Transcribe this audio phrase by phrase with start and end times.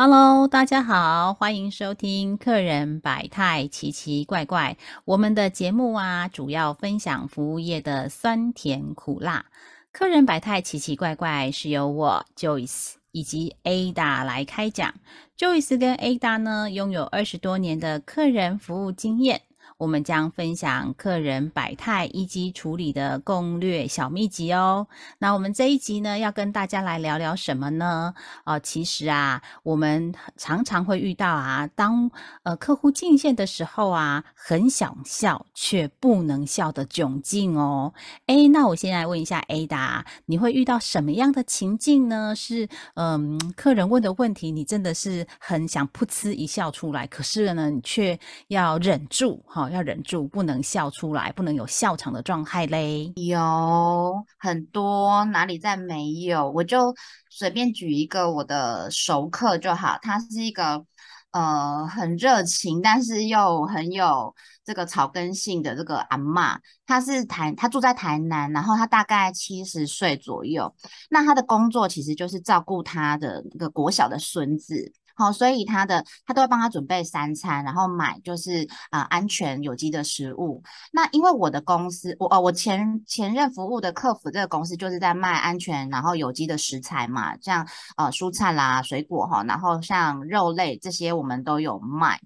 [0.00, 4.76] Hello，大家好，欢迎收听客人百态奇奇怪怪。
[5.04, 9.46] 我们的节目啊，主要分享服务业的酸甜苦辣。
[9.90, 14.94] 客人百态奇奇怪怪是由我 Joyce 以及 Ada 来开讲。
[15.36, 19.42] Joyce 跟 Ada 呢，拥有二十多年的客人服务经验。
[19.78, 24.88] 我们将分享客人百态以及处理的攻略小秘籍哦。
[25.18, 28.12] 那我们这一集呢，要跟大家来聊聊什么呢？
[28.42, 32.10] 啊，其实啊，我们常常会遇到啊，当
[32.42, 37.94] 呃客户进线的时候啊，很想笑却不能笑的窘境哦。
[38.26, 42.34] 哎，那我先来问一下 Ada，你会遇到什么样的情境呢？
[42.34, 48.18] 是嗯，客人问的问题，你真的是很想噗嗤一笑出来，可是呢，你却
[48.48, 49.67] 要忍住哈。
[49.70, 53.12] 要忍住，不能笑出来，不能有笑场的状态嘞。
[53.16, 56.50] 有很多哪里在没有？
[56.50, 56.94] 我就
[57.30, 59.98] 随便举一个我的熟客就好。
[60.02, 60.84] 他是一个
[61.32, 66.58] 呃很热情，但是又很有这个草根性的这个阿妈。
[66.86, 70.74] 他是台，他住在台南，然后他大概七十岁左右。
[71.10, 74.92] 那他的工作其实就是照顾他的那个国小的孙子。
[75.18, 80.62] 好，所以他的他都会帮他准备三餐，然后买就是啊安全有机的食物。
[80.92, 87.66] 那因为我的公司，我哦我前前任服务的客服这个公司就是在卖安全然后有机的食材嘛，像
[87.96, 92.20] 呃蔬菜啦、水果哈，然后像肉类这些我们都有卖。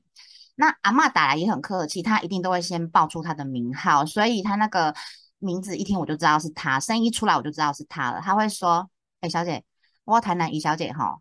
[0.55, 4.95] 那阿妈打来也很客气，他一定都会先报出他的名号，所以他那个
[5.39, 8.21] 名字一听我就知道是他，声音一出来我就知道是他了。
[8.21, 8.91] 他会说
[9.23, 9.65] ：“哎，小姐，
[10.05, 11.17] 我台南于小姐哈。”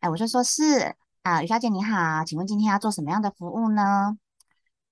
[0.00, 0.94] 哎，我就说是。
[1.24, 4.18] 啊，于小姐你好，请问今天要做什么样的服务呢？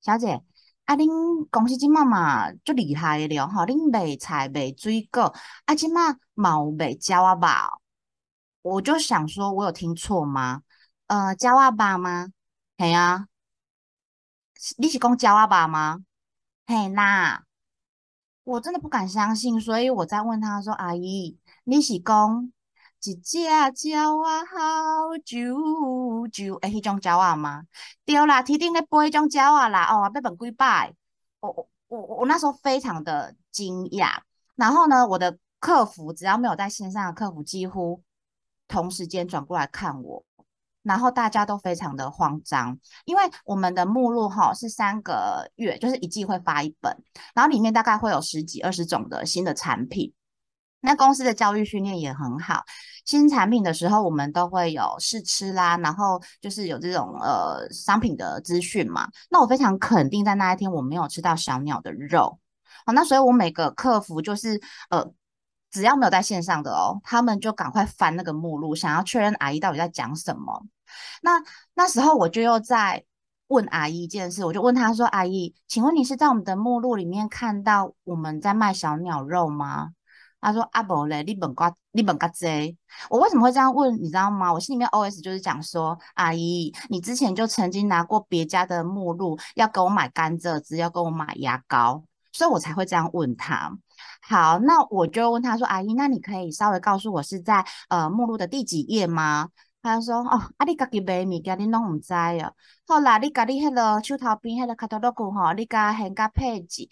[0.00, 0.42] 小姐，
[0.86, 5.34] 啊，恁公司今嘛嘛就厉害了哈，恁卖菜卖水果，
[5.66, 7.68] 啊，今嘛冇卖焦阿爸，
[8.62, 10.62] 我就想说，我有听错吗？
[11.06, 12.28] 呃，焦阿爸吗？
[12.78, 13.26] 嘿啊，
[14.78, 15.98] 你是讲焦阿爸吗？
[16.66, 17.44] 嘿啦，
[18.44, 22.50] 我真的不敢相信，所以我在问他说，阿姨，你是讲？
[23.04, 23.38] 一只
[23.88, 27.64] 鸟啊，好啾啾，诶，迄种鸟啊吗？
[28.04, 30.94] 对啦，天顶咧飞迄种鸟啊啦，哦，要问几摆？
[31.40, 34.18] 我我我我那时候非常的惊讶。
[34.54, 38.00] 然后呢，我的客服只要没有在线上的客服，几乎
[38.68, 40.24] 同时间转过来看我，
[40.84, 46.96] 然后大家都非常的慌张，因为我们的目录哈是三个月，就是一季会发一本，
[47.34, 50.12] 然后里面大概会有十几二十种的新的产品。
[50.82, 52.62] 那公司的教育训练也很好，
[53.04, 59.08] 新产品的时候我们都会有试吃啦，然后就是有这种呃商品的资讯嘛。
[59.30, 62.38] 那我非常肯定，在那一天我没有吃到小鸟的肉，
[62.84, 64.60] 好，那所以我每个客服就是
[64.90, 65.08] 呃
[65.70, 70.64] 只要没有在线上的哦，他们就赶快翻那个目录，想要确认阿姨到底在讲什么。
[71.22, 71.42] 那
[71.74, 73.04] 那时候我就又在
[73.46, 79.90] 问阿姨一件事，我就问他说：“阿姨，请问你是在我们的目录里面看到我们在卖小鸟肉吗？”
[80.42, 82.76] 他说：“阿伯嘞，你本瓜，你本嘎贼。
[83.08, 83.94] 我为什么会这样问？
[84.02, 84.52] 你知道吗？
[84.52, 93.70] 我心里面 OS 就是讲说，阿姨，你之前就曾经拿过别家的目录，要给我买甘蔗汁，要给我买牙膏，所以我才会这样问他。
[94.20, 99.48] 好，那我就问他说，阿姨，那你可以稍微告诉我是在呃目录的第几页吗？
[99.80, 102.50] 他说，哦，阿你家己买物件，你拢唔知啊。
[102.88, 106.88] 好啦，你家你迄个手头边迄个卡托洛库吼，你家现个配置。”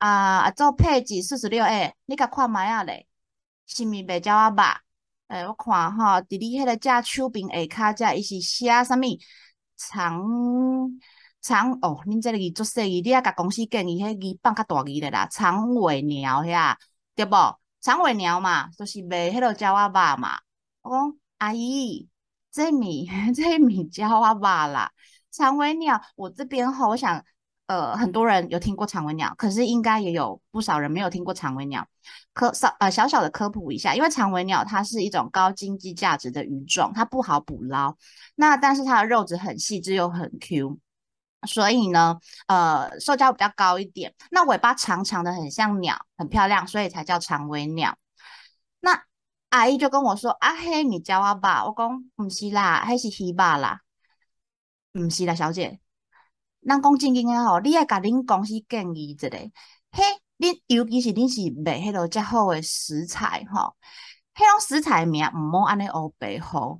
[0.00, 3.06] 啊，做配置四十六 A，你甲看卖啊咧？
[3.66, 4.56] 是咪白鸟啊肉？
[5.28, 9.00] 诶，我看吼，伫你迄个只手柄下骹只，伊是写啥物？
[9.76, 10.22] 长
[11.42, 15.26] 长哦，恁这个字做细字，你啊甲公司建议迄字放较大字咧啦。
[15.30, 16.74] 长尾鸟遐，
[17.14, 17.60] 对无？
[17.82, 20.40] 长尾鸟嘛，就是卖迄个鸟啊肉嘛。
[20.80, 22.08] 我讲阿姨，
[22.50, 23.06] 这米
[23.36, 24.90] 这米鸟啊肉啦，
[25.30, 27.22] 长尾鸟，我这边吼，我想。
[27.70, 31.86] 呃，很多人有听过长尾鸟，可是应该也有不少人没有听过长尾鸟。
[32.32, 37.96] 科少呃小小的科普一下，因为长尾鸟它是一种高经济价值的鱼种，它不好捕捞。
[38.34, 40.80] 那但是它的肉质很细致又很 Q，
[41.46, 42.18] 所以呢，
[42.48, 44.12] 呃，售价比较高一点。
[44.32, 47.96] 那尾巴长长的，很像鸟，很漂亮，所以才叫长尾鸟。
[48.80, 49.04] 那
[49.50, 53.82] 阿姨就跟我说：“阿黑，你教我吧。”我讲：“不是啦，还是鱼吧啦。”
[54.92, 55.78] 不是啦，小姐。
[56.66, 60.02] 咱讲正经诶吼，你爱甲恁公司建议一个，嘿，
[60.38, 63.74] 恁尤其是恁是卖迄落遮好诶食材吼，
[64.34, 66.78] 迄种食材名毋好安尼乌白好，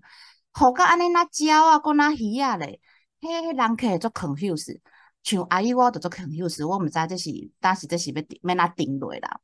[0.53, 2.81] 好到安尼那鸟啊，搁那鱼啊咧，
[3.21, 4.79] 嘿，人客做 confuse，
[5.23, 7.31] 像阿姨我着做 confuse，我毋知这是
[7.61, 9.41] 当时这是要要哪定落啦。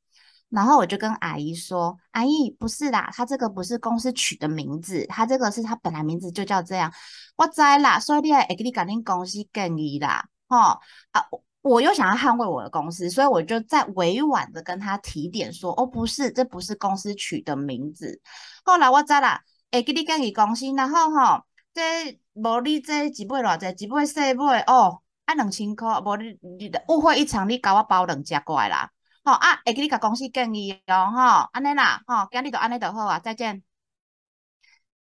[0.48, 6.92] 然后我就跟阿姨说：“阿姨，不是啦，他这个不是公司取的名字，他这个是他本来名字就叫这样。
[7.36, 10.78] 我知啦，所以你还给你赶紧公司建议啦，哈
[11.10, 11.26] 啊，
[11.62, 18.20] 我又想要捍卫我的公司，所以我就在委婉的跟他提点说：哦，不是，这不是公司取的名字。
[18.64, 21.44] 后来我知啦，会给你建议公司，然后哈，
[21.74, 28.90] 这无你这几倍偌济，几倍四倍哦，啊两千块，无你你误会一场，你搞我包两只过来啦。”
[29.26, 33.64] 好啊，会给你甲公司建议哦，哈，安尼啦，哈，今日就安尼就好啊，再见。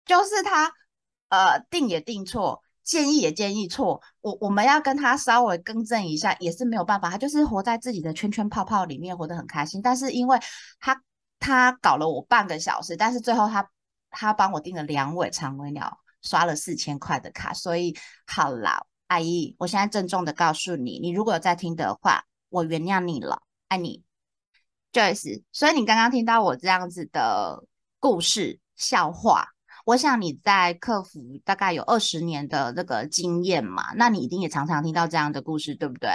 [0.06, 0.72] 就是他，
[1.30, 9.82] 呃，定也定错，建议也建议错，我我们要跟他稍微更正一下，也是没有办法，他就是活在自己的圈圈泡泡里面，活得很开心。
[9.82, 10.38] 但是因为
[10.80, 11.02] 他
[11.40, 13.68] 他搞了我半个小时，但是最后他
[14.12, 23.42] 他帮我订了两尾长尾鸟，刷了四千块的卡，所以好啦，阿姨，我现在郑重的告诉你，你如果有在听的话，我原谅你了。
[23.74, 24.04] 爱你
[24.92, 25.42] ，Joyce。
[25.52, 27.66] 所以你刚刚听到我这样子的
[28.00, 29.48] 故事笑话，
[29.84, 36.12] 我想你在客服大概有二十年的这个经验嘛，那你一定也常常听到这样的故事，对不对？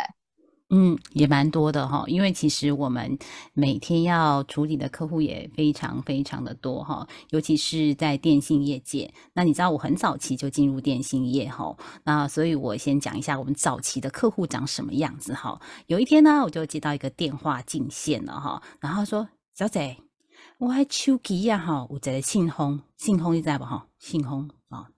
[0.70, 3.18] 嗯，也蛮多的哈，因为其实我们
[3.54, 9.10] 每天要处理的客户也非常非常的多哈，尤其是在电信业界。
[9.32, 11.74] 那你知道我很早期就进入电信业哈，
[12.04, 15.58] 那所以我先讲一下我们早期的客户长什么样子哈。
[15.86, 19.26] 有一天呢，我就接到一个电话进线了哈，然后说
[19.56, 19.96] ：“小姐，
[20.58, 23.86] 我还手机呀哈，有一个信封，信封你在不哈？
[23.98, 24.90] 信封啊，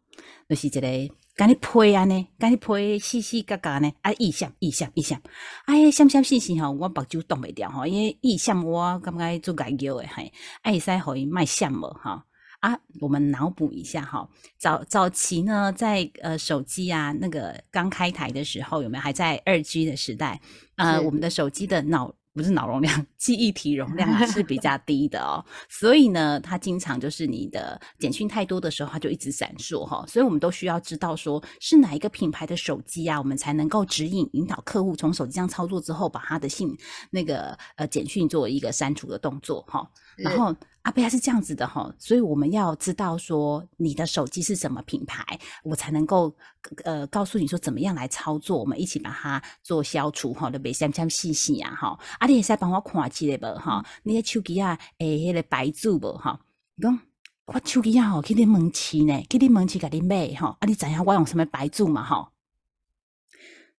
[0.48, 5.18] 就是一个。”甲你配安尼，甲你配细细格格呢，啊，意象意象意象，
[5.64, 10.32] 哎，闪闪细细吼，我目睭挡袂掉吼，因为意象我感觉做解叫诶，嘿，
[10.62, 12.20] 会使互伊卖相无吼？
[12.60, 14.28] 啊，我们脑补一下哈，
[14.58, 20.38] 早早期呢，在呃手机啊那个刚开台的时候，有没有还在二 G 的时代？
[20.76, 22.14] 呃，我们的手机的脑。
[22.32, 36.68] 不是脑容量， 记忆体容量 是比较低的哦，所以呢，它经常就是你的简讯太多的时候，它就一直闪烁哈，所以我们都需要知道说是哪一个品牌的手机啊，我们才能够指引引导客户从手机上操作之后，把他的信
[37.10, 39.86] 那个呃简讯做一个删除的动作哈，
[40.22, 40.54] 然后。
[40.82, 46.34] 阿贝亚是这样子的哈，所以我们要知道说你的手机是什么品牌，我才能够
[46.84, 51.98] 呃告诉你说怎么样来操作，我们一起把它做消除哈，都别相相细细啊哈。
[52.18, 53.84] 啊，你也使帮我看一下不哈？
[54.04, 56.40] 你的手机啊，诶，迄个白住不哈？
[56.80, 56.98] 讲
[57.44, 60.56] 我手机啊，吼，去你门市呢，去你门市给你买哈。
[60.60, 62.32] 啊，你知影我用什么白住嘛哈？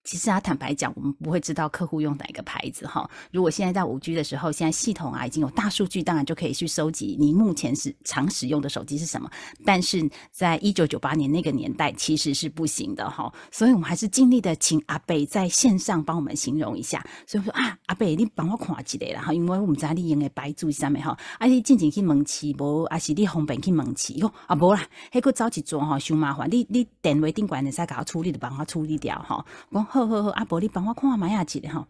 [0.03, 3.07] 其实啊，坦白讲，我们不会知道客户用哪个牌子哈。
[3.31, 9.29] 如果现在在五 G 的时候，现在系统啊已经有大数据，当然就可以去收集你目前是常使用的手机是什么。
[9.63, 13.31] 但是在一九九八年那个年代，其实是不行的哈。
[13.51, 17.05] 所以我们还是尽力的请阿北在线上帮我们形容一下。
[17.27, 26.49] 所以说啊，阿北你帮我看一下啦哈，因为我们知你用的白注上面哈，啊你进前去问起无，啊是你方便去问起哟啊无啦，迄个早一做哈，伤麻烦。
[26.49, 29.45] 你你电话顶管你再给我处理，就帮我处理掉哈。
[29.69, 29.85] 我。
[29.91, 31.85] 好好好，阿伯，你帮我看买下子吼。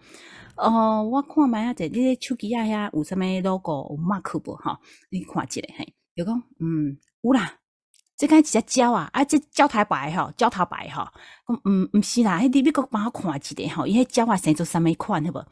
[0.56, 4.76] 哦，我看买下子，你手机啊遐有啥物 logo 有 mark 不吼？
[5.12, 5.94] 你看一下嘿。
[6.16, 7.60] 就讲，嗯，有啦。
[8.18, 11.08] 这个一只鸟啊，啊，这胶太白吼，胶太白吼。
[11.48, 15.46] 讲，嗯，毋是啦，迄你你个帮我看一下吼，伊迄鸟啊生做啥物款好无？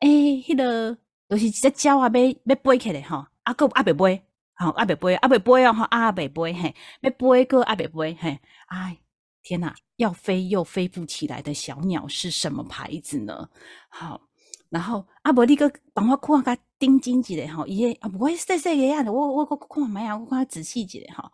[0.00, 4.20] 诶，迄个就是一只鸟啊，要要飞起来吼，啊个阿伯飞，
[4.56, 8.98] 吼阿伯飞，阿伯飞哦，吼阿伯飞嘿，要飞个阿伯飞嘿，哎。
[9.42, 13.48] 天呐，要飞又飞不起来的小鸟是什么牌子呢？
[13.88, 14.20] 好，
[14.70, 21.32] 然后阿伯你个帮我看下盯紧一点哈，伊啊不会细细个样的，我我我看买啊，我看仔细一点哈。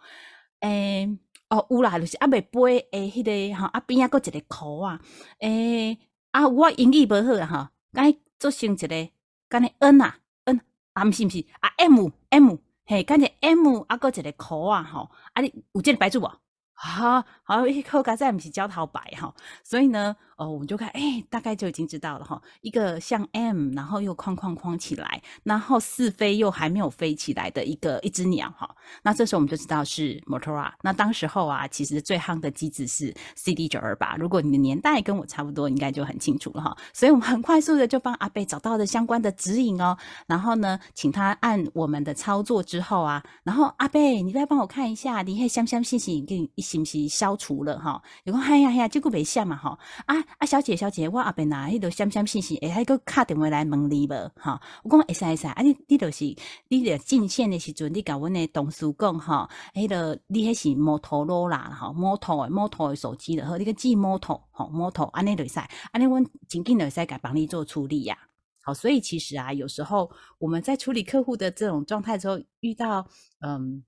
[0.60, 1.08] 诶，
[1.50, 5.00] 哦，有啦，就是阿未飞诶，迄个哈，啊边啊搁一个箍啊，
[5.40, 5.98] 诶，
[6.30, 9.10] 啊我英语无好哈，该做成一个，
[9.48, 10.60] 干你 N 啊 N，
[10.94, 16.30] 啊毋是毋是啊 M M，嘿，干只 M 啊搁一个箍啊吼，啊你有这个白住无？
[16.80, 20.16] 好好，一颗咖再不是焦桃白哈，所以呢。
[20.38, 22.40] 哦，我们就看，哎，大概就已经知道了哈。
[22.60, 28.72] 一个像 M，然后又框框框起来，然后四飞又还没有飞起来的一个一只鸟哈。
[29.02, 30.70] 那这时候我们就知道是 Motorola。
[30.82, 34.14] 那当时候啊，其实最夯的机子是 CD 九二八。
[34.14, 36.76] 如果你的年代跟我差不多，应该就很清楚了哈。
[36.92, 39.98] 所以我们很快速的就帮阿贝找到了相关的指引哦。
[40.28, 48.00] 然后呢，请他按我们的操作之后啊，然后阿贝，你再帮我看一下，你还相相信信给你是不是消除了哈？
[48.22, 49.76] 有个哎呀呀，这个没下嘛哈
[50.06, 50.14] 啊。
[50.36, 54.32] 啊，小姐，小姐，我阿边拿迄个闪闪信息，会还个卡电话来问你无？
[54.36, 56.24] 哈，我讲会使会使，啊，你你就是
[56.68, 65.58] 你咧进线的时阵，你甲阮的同事讲哈，迄个你迄是摩托罗拉哈，摩托的摩托的手机的，和你个记摩托，吼摩托，安尼就会使，
[65.90, 68.16] 安尼阮紧紧就会使甲帮你做处理呀。
[68.62, 70.08] 好，所以其实啊，有时候
[70.38, 73.04] 我们在处理客户的这种状态之后，遇到
[73.40, 73.82] 嗯。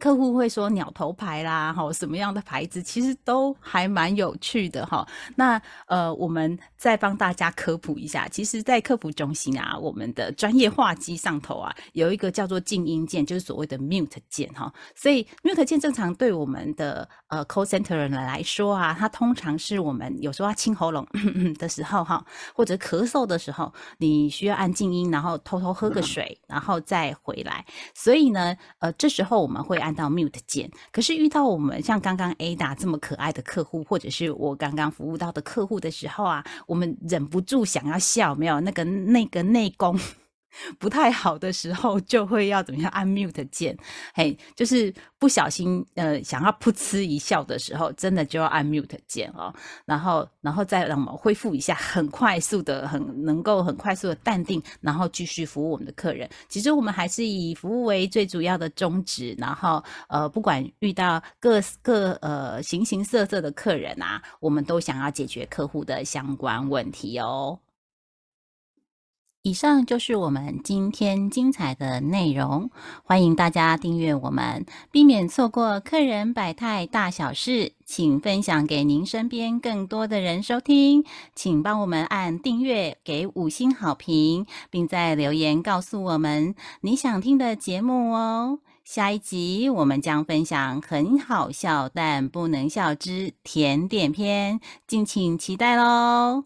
[0.00, 5.06] 客户会说鸟头牌啦，哈，什么样的牌子其实都还蛮有趣的哈。
[5.36, 14.72] 那呃，我们再帮大家科普一下，其实，在客服中心啊，我们的专业话机上头啊，有一个叫做静音键，就是所谓的 mute 键哈。
[14.96, 21.06] 所以 mute 键正常对我们的呃 call center 人来说啊，它通常是我们有时候要清喉咙
[21.58, 27.64] 的时候哈，或者咳嗽的时候，你需要按静音，然后偷偷喝个水，然后再回来。
[27.94, 29.81] 所以呢，呃，这时候我们会。
[29.82, 39.98] 按到 mute 键，可是遇到我们像刚刚 Ada 这么可爱的客户，或者是我刚刚服务到的客户的时候啊，我们忍不住想要笑，没有那个那个内功。
[40.78, 43.76] 不太好的时候，就会要怎么样按 mute 键，
[44.14, 49.52] 嘿，就是不小心呃想要噗嗤一笑的时候，真的就要按 mute 键哦，
[49.84, 56.28] 然后然后再让我们恢复一下，很快速的，很能够很快速的淡定，然后继续服务我们的客人。
[56.48, 67.58] 其实我们还是以服务为最主要的宗旨，然后呃不管遇到各各呃形形色色的客人啊，我们都想要解决客户的相关问题哦。
[69.42, 72.70] 以上就是我们今天精彩的内容，
[73.02, 77.72] 欢迎大家订阅我们，避免错过客人百态大小事。
[77.84, 88.60] 请分享给您身边更多的人收听，请帮我们按订阅，给五星好评，并在留言告诉我们你想听的节目哦。
[88.84, 96.44] 下一集我们将分享很好笑但不能笑之甜点篇，敬请期待喽。